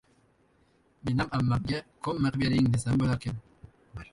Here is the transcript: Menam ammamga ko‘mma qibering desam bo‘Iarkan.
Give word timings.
Menam 1.09 1.29
ammamga 1.39 1.81
ko‘mma 2.07 2.33
qibering 2.39 2.73
desam 2.77 2.99
bo‘Iarkan. 3.03 3.39